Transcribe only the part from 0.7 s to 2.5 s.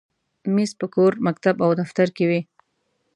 په کور، مکتب، او دفتر کې وي.